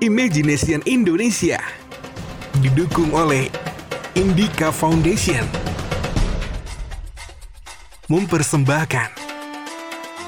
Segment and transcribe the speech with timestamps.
[0.00, 1.60] Imagination Indonesia.
[2.64, 3.52] Didukung oleh
[4.16, 5.44] Indika Foundation.
[8.08, 9.12] Mempersembahkan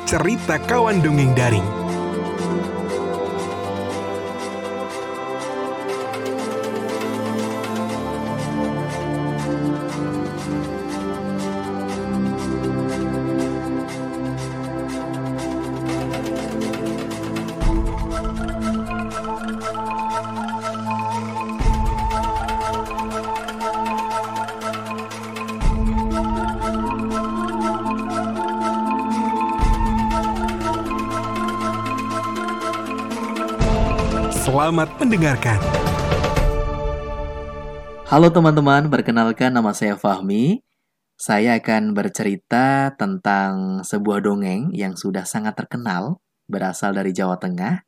[0.04, 1.81] cerita kawan dongeng daring
[34.62, 35.58] Selamat mendengarkan.
[38.06, 40.62] Halo teman-teman, perkenalkan nama saya Fahmi.
[41.18, 47.82] Saya akan bercerita tentang sebuah dongeng yang sudah sangat terkenal, berasal dari Jawa Tengah.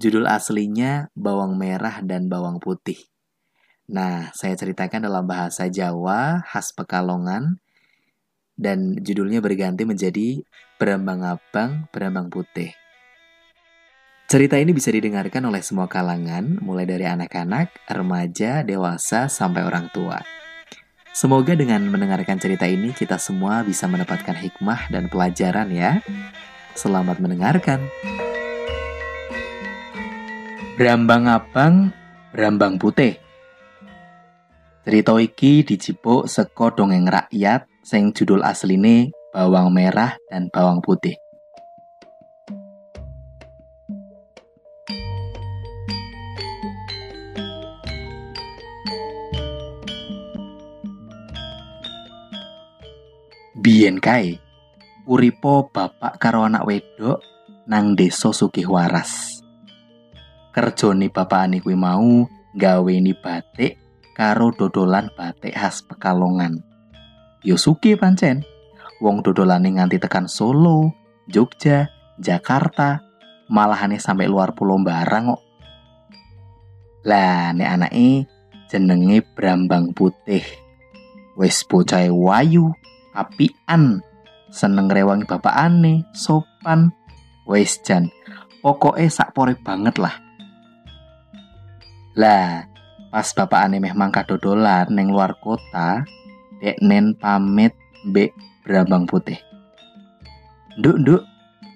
[0.00, 2.96] Judul aslinya Bawang Merah dan Bawang Putih.
[3.92, 7.60] Nah, saya ceritakan dalam bahasa Jawa khas Pekalongan
[8.56, 10.40] dan judulnya berganti menjadi
[10.80, 12.81] Berambang Abang, Berambang Putih.
[14.32, 20.24] Cerita ini bisa didengarkan oleh semua kalangan, mulai dari anak-anak, remaja, dewasa, sampai orang tua.
[21.12, 26.00] Semoga dengan mendengarkan cerita ini, kita semua bisa mendapatkan hikmah dan pelajaran ya.
[26.72, 27.84] Selamat mendengarkan.
[30.80, 31.92] Brambang Abang,
[32.32, 33.20] Brambang Putih
[34.80, 41.20] Cerita iki dicipuk seko dongeng rakyat sing judul asline Bawang Merah dan Bawang Putih.
[53.62, 54.42] Biyen kae,
[55.06, 57.22] uripo bapak karo anak wedok
[57.70, 59.38] nang desa sugih waras.
[60.50, 62.26] Kerjane bapakane kuwi mau
[62.58, 63.78] gaweni batik
[64.18, 66.58] karo dodolan batik khas Pekalongan.
[67.46, 68.42] Yo sugih pancen.
[68.98, 70.90] Wong dodolane nganti tekan Solo,
[71.30, 71.86] Jogja,
[72.18, 72.98] Jakarta,
[73.46, 75.42] malahane sampai luar pulau barang kok.
[77.06, 78.26] Lah nek anake
[78.66, 80.42] jenenge Brambang Putih.
[81.38, 82.74] Wis bocah wayu,
[83.16, 84.00] apian.
[84.52, 86.92] Seneng rewangi bapak aneh sopan.
[87.48, 88.12] Wes jan.
[88.60, 90.14] Pokoknya sak pore banget lah.
[92.14, 92.68] Lah
[93.12, 96.04] pas bapak aneh meh mangka dodolan neng luar kota
[96.64, 97.76] dek nen pamit
[98.08, 99.36] be berambang putih.
[100.78, 101.22] Nduk nduk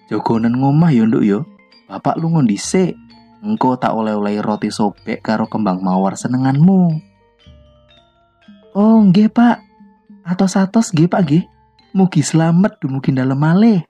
[0.09, 1.41] jogonen ngomah yo nduk yo.
[1.91, 2.95] Bapak lu ngondise
[3.43, 6.83] engko tak oleh-oleh roti sobek karo kembang mawar senenganmu.
[8.79, 9.66] Oh nggih pak
[10.27, 11.45] atos-atos nggih Pak nggih.
[11.97, 13.81] Mugi selamat dumugi dalem malih.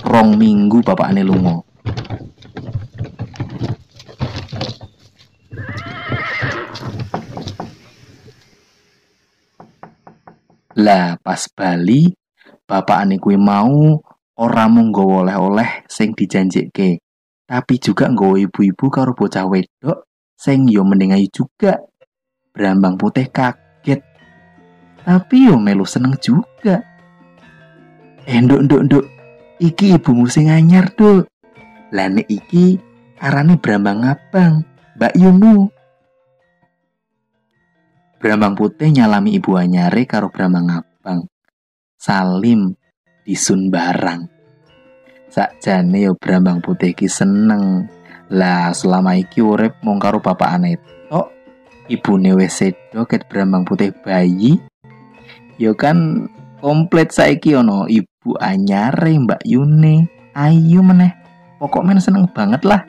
[0.00, 1.62] Rong minggu bapak ane lungo.
[10.80, 12.10] Lah pas Bali
[12.66, 14.02] bapak ane kuwi mau
[14.40, 16.98] ora mung oleh-oleh sing dijanjike,
[17.44, 20.09] tapi juga nggawa ibu-ibu karo bocah wedok
[20.40, 21.76] sing yo mending ayu juga.
[22.56, 24.00] Berambang putih kaget.
[25.04, 26.80] Tapi yo melu seneng juga.
[28.24, 29.04] Eh nduk nduk nduk.
[29.60, 31.28] Iki ibumu sing anyar, Duk.
[31.92, 32.80] Lah nek iki
[33.20, 34.64] arane Brambang Abang,
[34.96, 35.68] Mbak Yunu.
[38.16, 41.28] Brambang putih nyalami ibu anyare karo Brambang Abang.
[42.00, 42.72] Salim
[43.28, 44.24] disun barang.
[45.28, 47.84] Sakjane yo Brambang putih ki seneng
[48.30, 50.78] lah selama iki urip mung karo bapak ane
[51.10, 51.34] tok,
[51.90, 54.62] ibune wis sedo ket brambang putih bayi.
[55.58, 56.30] Yo kan
[56.62, 60.08] komplit saiki ono ibu anyare Mbak Yune.
[60.30, 61.10] Ayo meneh.
[61.58, 62.86] Pokok men seneng banget lah.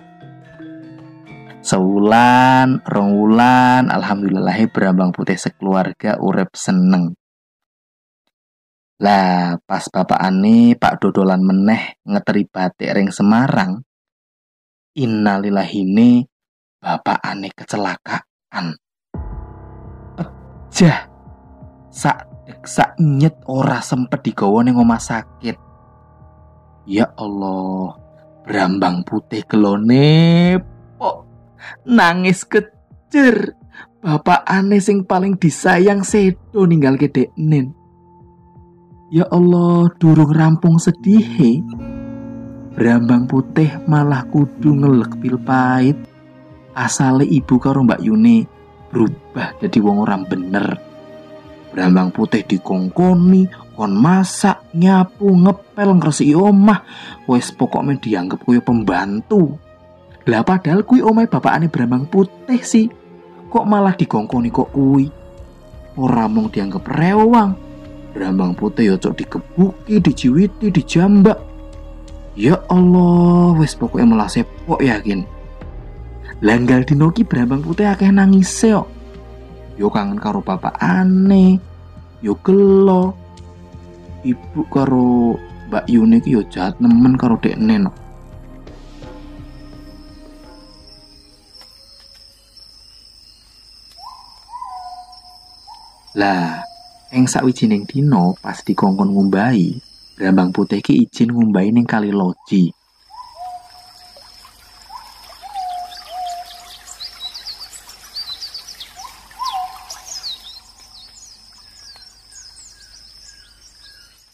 [1.62, 7.18] Sewulan, rong wulan, alhamdulillah brambang putih sekeluarga urip seneng.
[9.02, 13.82] Lah pas bapak ane Pak Dodolan meneh ngeteri batik ring Semarang,
[14.96, 16.28] innalillahine
[16.82, 18.76] bapak aneh kecelakaan.
[20.72, 21.08] Jah,
[21.92, 22.28] sak
[22.64, 25.58] sak nyet ora sempet digawa ning omah sakit.
[26.90, 27.96] Ya Allah,
[28.48, 30.58] berambang putih gelone
[30.98, 31.28] pok
[31.86, 33.56] nangis kejer.
[34.02, 37.78] Bapak aneh sing paling disayang sedo ninggal kedeknen.
[39.14, 41.62] Ya Allah, durung rampung sedih.
[42.72, 46.00] Brambang putih malah kudu ngelek pil pahit.
[46.72, 48.48] Asale ibu karo Mbak Yuni
[48.88, 50.80] berubah jadi wong orang bener.
[51.76, 56.80] Brambang putih dikongkoni kon masak, nyapu, ngepel, ngresiki omah.
[57.28, 59.60] Wes pokoknya dianggap koyo pembantu.
[60.32, 62.88] Lah padahal kuwi omahe bapakane Brambang Putih sih.
[63.52, 65.12] Kok malah digongkoni kok kuwi?
[66.00, 67.52] Ora mung dianggap rewang.
[68.16, 71.51] Brambang Putih yo cok dikebuki, dijiwiti, dijambak.
[72.32, 75.28] Ya Allah, wes pokoknya malah sepok yakin.
[76.40, 78.88] Langgal dino ki Brambang Putih akeh nangis yo.
[79.76, 81.60] Yo kangen karo bapak aneh.
[82.24, 83.14] Yo gelo.
[84.24, 85.36] Ibu karo
[85.68, 87.92] Mbak Yuni ki yo jahat nemen karo dek neno.
[96.12, 96.60] Lah,
[97.16, 99.80] ing sawijining dina pas dikongkon ngumbahi,
[100.20, 102.76] Brambang Putih ki izin ngumbahi ning Kali Loji.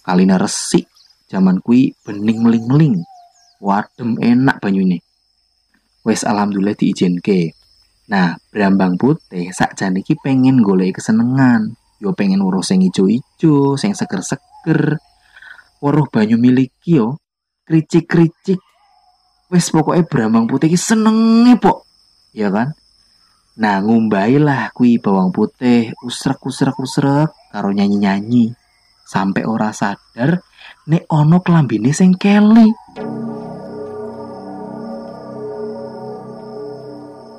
[0.08, 0.88] Kalina resik,
[1.28, 3.04] jaman kui bening meling-meling.
[3.60, 5.04] Wadem enak banyune.
[6.08, 7.52] Wes alhamdulillah diizinke.
[8.08, 11.76] Nah, Brambang Putih sakjane iki pengen golek kesenengan.
[12.00, 14.96] Yo pengen urus sing ijo-ijo, sing seger-seger.
[15.78, 17.22] Weruh banyu miliki yo,
[17.70, 18.58] kricik-kricik.
[19.54, 21.86] Wes pokoknya Brambang Putih iki senenge, Pok.
[22.34, 22.74] Ya kan?
[23.58, 28.54] Nah, ngumbailah kui bawang putih, usrek-usrek-usrek karo nyanyi-nyanyi.
[29.02, 30.46] Sampai ora sadar
[30.86, 32.70] nek ono klambine sing keli.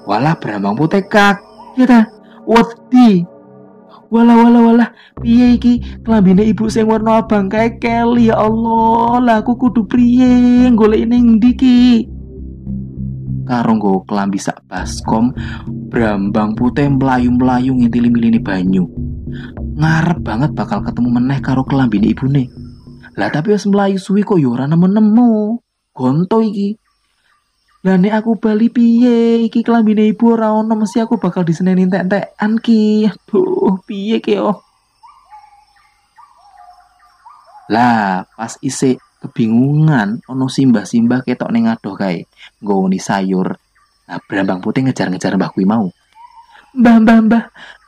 [0.09, 2.07] Walah Brambang Putih kaget ah.
[2.49, 3.38] Wedi.
[4.09, 4.91] Walah walah walah,
[5.21, 9.21] piye iki klambine ibu sing warna abang kae keli ya Allah.
[9.21, 11.81] Lah aku kudu priye golek ning ndi ki?
[13.45, 15.33] Karo nggo klambi sak baskom,
[15.93, 18.89] Brambang Putih mlayu-mlayu ngintili-milini banyu.
[19.77, 22.49] Ngarep banget bakal ketemu meneh karo klambine ibune.
[23.21, 25.61] Lah tapi wis mlayu suwi kok yo ora nemu-nemu.
[25.93, 26.81] Gonto iki.
[27.87, 32.59] Lah nek aku bali piye iki klambine ibu ora ono mesti aku bakal diseneni entek-entekan
[32.59, 33.07] ki.
[33.07, 34.67] Aduh, piye ki yo?
[37.71, 42.27] Lah, pas isik kebingungan ono simbah-simbah ketok ning adoh kae,
[42.59, 43.55] nggowoni sayur.
[44.09, 45.87] Nah, Brambang Putih ngejar-ngejar Mbah kuwi mau.
[46.75, 47.45] Mbah, mbah, mbah,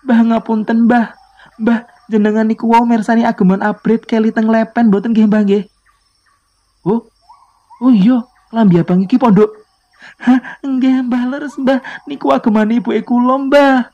[0.06, 1.16] mbah ngapunten, mbah.
[1.58, 5.64] Mbah, jenengan niku wau mersani ageman abrit keli teng lepen boten nggih, Mbah nggih.
[6.86, 7.08] Oh,
[7.82, 9.59] oh iya, klambi abang iki pondok.
[10.18, 11.78] Hah, nggih Mbah leres Mbah,
[12.10, 13.92] niku agemane ibuke kula Mbah.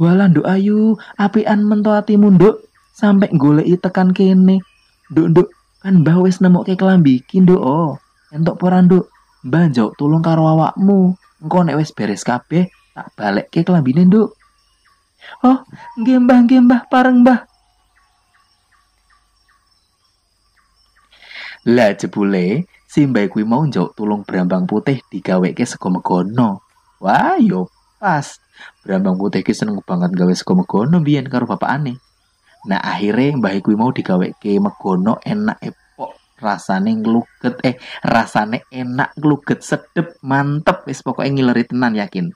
[0.00, 4.64] Walah nduk ayu, apian mento atimu nduk, sampe goleki tekan kene.
[5.12, 5.48] Nduk nduk,
[5.84, 7.60] kan Mbah wis nemokke klambi iki nduk.
[7.60, 8.00] Oh,
[8.32, 9.08] entuk pora nduk.
[9.44, 11.16] Mbah njok tulung karo awakmu.
[11.40, 14.32] Engko nek wis beres kabeh, tak balekke klambine nduk.
[15.44, 15.64] Oh,
[16.00, 17.40] nggih Mbah, nggih Mbah, pareng Mbah.
[21.66, 26.64] Lah jebule si mbak mau njok tulung Brambang Putih digaweke sego megono.
[26.96, 27.68] Wah, yo
[28.00, 28.40] pas.
[28.80, 32.00] Brambang Putih ki seneng banget gawe sego megono biyen karo bapakane.
[32.64, 39.60] Nah, akhirnya mbah kuwi mau digaweke megono enak epok rasane ngluget eh rasane enak ngluget
[39.60, 42.32] sedep mantep wis pokoknya ngileri tenan yakin.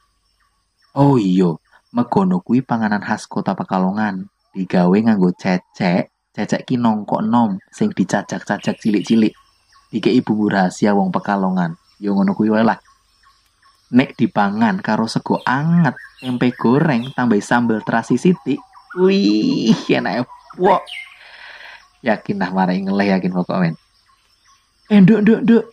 [0.93, 1.57] Oh iya,
[1.97, 4.29] megono kuwi panganan khas kota Pekalongan.
[4.53, 9.33] Digawe nganggo cecek, cecek ki nongkok nom sing dicacak-cacak cilik-cilik.
[9.91, 11.75] Dikei bumbu rahasia wong Pekalongan.
[11.99, 12.79] Yo ngono kuwi wae lah.
[13.91, 18.63] Nek dipangan karo sego anget, tempe goreng tambah sambel terasi sithik.
[18.95, 20.87] Wih, enak wok.
[22.07, 23.75] Yakin lah marai ngeleh yakin pokoknya.
[24.91, 25.65] Eh, nduk, nduk.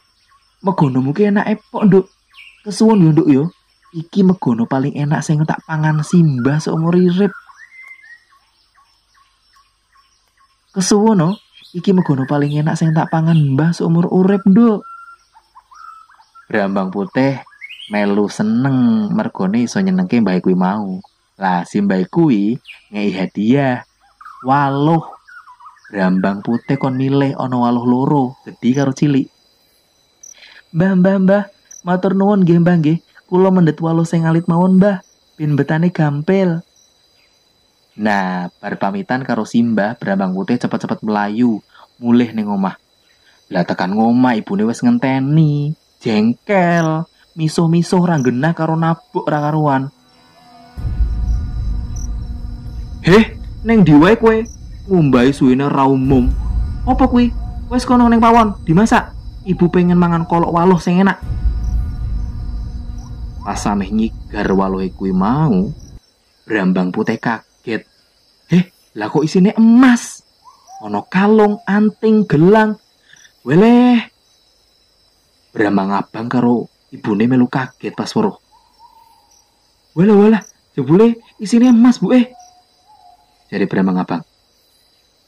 [0.65, 2.05] Megono mungkin enak epok, nduk.
[2.65, 3.43] Kesuwun yo, nduk yo.
[3.93, 6.97] Iki megono paling enak sing tak pangan simbah seumur.
[10.73, 11.29] Kesuwun no.
[11.77, 14.81] Iki megono paling enak sing tak pangan mbah seumur urip, nduk.
[16.49, 17.37] Brambang putih
[17.93, 20.97] melu seneng mergone iso nyenengke mbah kuwi mau.
[21.37, 22.57] Lah si mbah kuwi
[22.89, 23.85] ngei hadiah.
[24.41, 25.05] Waluh.
[25.93, 29.29] Brambang putih kon milih ana waluh loro, gede karo cilik.
[30.73, 31.43] Mbah, mbah, mbah,
[31.85, 32.97] matur nuwun nggih, mbah nggih.
[33.29, 35.05] Kula mendhet waluh sing alit mawon, mbah.
[35.37, 36.65] Pin betane gampil.
[37.97, 41.65] Nah, bar pamitan karo Simbah, Brambang Putih cepet-cepet melayu,
[41.97, 42.77] mulih ning omah.
[43.49, 49.89] Lah tekan ngomah ibune wis ngenteni, jengkel, misuh-misuh ra genah karo nabuk ra karuan.
[53.01, 53.33] Heh,
[53.65, 54.45] neng ndi wae kowe?
[54.85, 56.29] Ngumbahi suwene ra umum.
[56.85, 57.33] Apa kuwi?
[57.73, 59.09] Wes kono ning pawon, dimasak.
[59.41, 61.17] Ibu pengen mangan kolok waluh sing enak.
[63.41, 65.73] Pas sameh nyigar waluhe kuwi mau,
[66.45, 67.46] Brambang Putih kaget.
[68.97, 70.27] Lah kok isine emas?
[70.81, 72.77] ono kalung, anting, gelang.
[73.41, 73.97] Weleh.
[75.53, 78.37] Brambang abang karo ibune melu kaget pas weruh.
[79.97, 80.39] Wala wala,
[80.77, 82.29] jebule isine emas, Bu eh.
[83.49, 84.21] Jadi Brambang abang.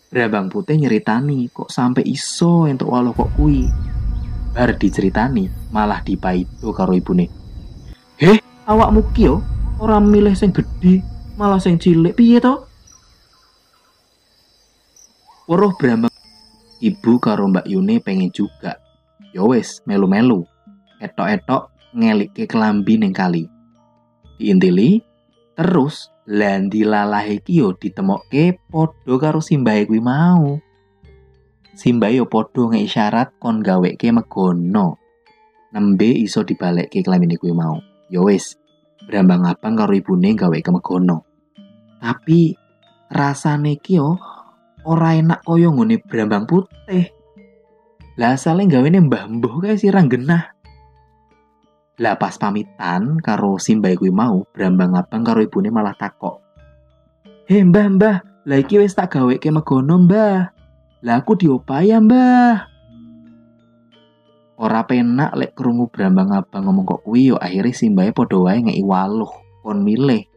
[0.09, 3.65] Brambang putih nyeritani kok sampai iso entuk waluh kok kui.
[4.53, 7.29] Bar diceritani malah dipaido karo ibune.
[8.19, 9.41] Heh, awakmu ki yo
[9.79, 10.99] ora milih sing gedhe,
[11.39, 12.68] malah sing cilik piye to?
[15.49, 16.13] Weruh Brambang
[16.77, 18.77] ibu karo Mbak Yune pengen juga.
[19.33, 20.45] Ya wis, melu-melu.
[21.01, 23.49] Etok-etok ngelikke kelambi ning kali.
[24.37, 25.01] Diintili,
[25.57, 30.61] terus lan dilalahe ki yo ditemokke padha karo simbahe kuwi mau.
[31.73, 35.01] Simbahe yo padha ngisyarat kon gaweke megono.
[35.73, 37.81] Nembe iso dibalekke kelambine kuwi mau.
[38.13, 38.53] Ya wis,
[39.01, 41.25] Brambang abang karo ibune gawe megono.
[41.97, 42.53] Tapi
[43.09, 44.37] rasane ki yo
[44.87, 47.11] ora enak kaya ngene Brambang putih.
[48.19, 50.51] Lah asale gawene mbah mbuh kae sirang genah.
[51.99, 56.39] Lah pas pamitan karo simbahe kuwi mau, Brambang abang karo ibune malah takok.
[57.47, 58.17] "He mbah mbah,
[58.47, 60.51] lah iki wis tak gaweke megono mbah.
[61.03, 62.67] Lah aku diopahi ya mbah."
[64.59, 68.83] Ora penak lek krungu Brambang abang ngomong kok kuwi yo akhirnya simbahe padha wae ngeki
[68.83, 69.31] waluh
[69.63, 70.27] kon milih.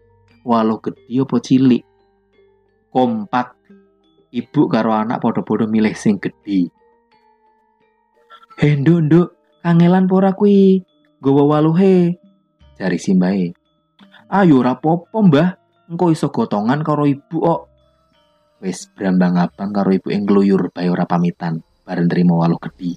[0.47, 1.83] Waluh gedhi apa cilik.
[2.91, 3.62] Kompak
[4.33, 6.73] ibu karo anak padha-padha milih sing gedhi.
[8.57, 10.83] He nduk kangelan pora kuwi.
[11.23, 12.19] Gowo waluhe.
[12.81, 13.55] Jari simbahe.
[14.33, 15.55] Ayo ora popo mbah,
[15.87, 17.63] engko iso gotongan karo ibu kok.
[18.65, 22.97] Wis brambang abang karo ibu ing gluyur bae ora pamitan, bareng trimo waluh gedhi.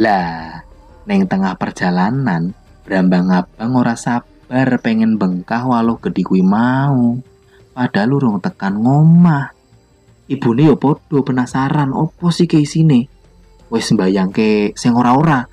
[0.00, 0.64] Lah,
[1.04, 7.29] neng tengah perjalanan, brambang abang ora sabar pengen bengkah waluh gedhi kuwi mau.
[7.70, 9.54] Padahal urung tekan ngomah.
[10.30, 13.10] Ibune yo padha penasaran opo sih ke isine.
[13.70, 15.46] Wis mbayangke sing ora-ora.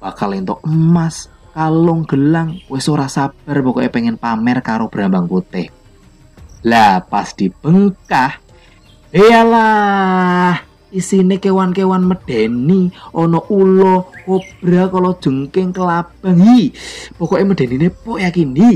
[0.00, 5.68] Bakal entuk emas, kalung, gelang, wis ora sabar pokoknya pengen pamer karo Brambang Putih.
[6.64, 8.40] Lah pas dibengkah,
[9.12, 16.74] iyalah isine kewan-kewan medeni, ono ulo, kobra, kalau jengking, kelabang, hi.
[17.14, 18.72] Pokoknya medenine pok yakin hi.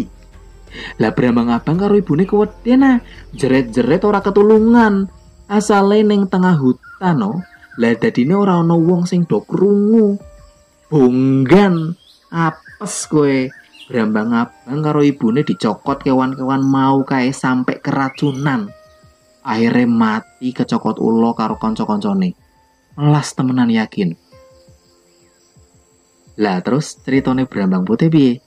[0.99, 2.99] Lah Brambang Abang karo ibune keweden ah.
[3.35, 5.11] Jeret-jeret ora ketulungan.
[5.47, 7.43] Asale ning tengah hutan no.
[7.78, 10.19] Lah dadine ora ana wong sing do krungu.
[10.90, 11.97] Bonggan
[12.31, 13.50] apes kowe.
[13.85, 18.73] Brambang Abang karo ibune dicokot kewan-kewan mau kae sampai keracunan.
[19.45, 22.33] Akhirnya mati kecokot ulo karo kanca-kancane.
[22.97, 24.16] Melas temenan yakin.
[26.40, 28.44] Lah terus ceritane Brambang Putih piye?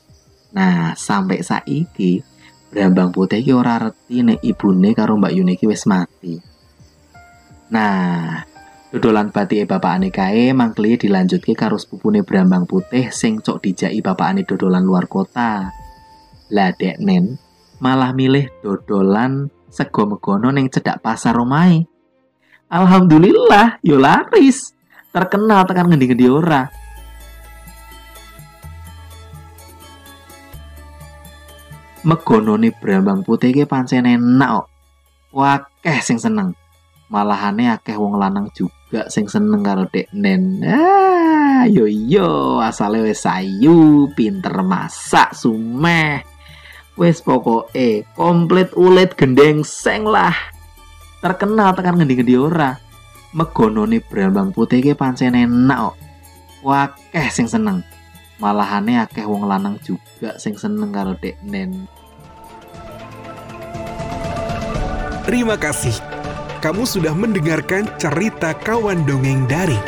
[0.56, 2.24] Nah, sampai saiki
[2.68, 6.36] Brambang Putih iki ora reti nek ibune karo Mbak Yuni wis mati.
[7.72, 8.44] Nah,
[8.92, 14.84] dodolan batike bapakane kae mangkli dilanjutke karo sepupune Brambang Putih sing cok dijaki bapakane dodolan
[14.84, 15.72] luar kota.
[16.52, 17.40] Lah deknen
[17.80, 21.88] malah milih dodolan sego megono ning cedak pasar omahe.
[22.68, 24.76] Alhamdulillah, yo laris.
[25.16, 26.68] Terkenal tekan ngendi-ngendi ora.
[32.08, 34.68] Megonone Brambang Putih ki pancen enak kok.
[35.36, 36.56] Wakeh sing seneng.
[37.12, 40.64] Malahane akeh wong lanang juga sing seneng karo Dek Nen.
[40.64, 46.24] Ah, yo yo asale wis sayu, pinter masak, sumeh.
[46.96, 50.34] Wis pokoke komplit ulet gendeng seng lah.
[51.20, 52.80] Terkenal tekan ngendi-ngendi ora.
[53.36, 55.98] Megonone Brambang Putih ki pancen enak kok.
[56.64, 57.84] Wakeh sing seneng.
[58.40, 61.36] Malahane akeh wong lanang juga sing seneng karo Dek
[65.28, 65.92] Terima kasih.
[66.64, 69.84] Kamu sudah mendengarkan cerita kawan dongeng daring.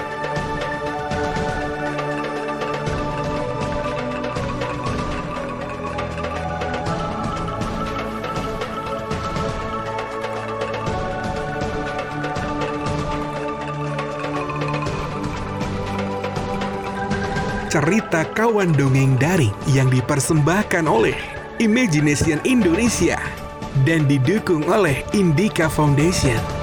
[17.72, 21.16] Cerita kawan dongeng daring yang dipersembahkan oleh
[21.64, 23.39] Imagination Indonesia
[23.88, 26.59] dan didukung oleh Indika Foundation.